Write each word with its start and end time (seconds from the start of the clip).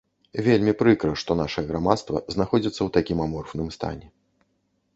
Вельмі 0.45 0.71
прыкра, 0.79 1.11
што 1.23 1.31
нашае 1.41 1.65
грамадства 1.67 2.23
знаходзіцца 2.37 2.77
ў 2.83 2.89
такім 2.99 3.17
аморфным 3.29 3.69
стане. 3.77 4.07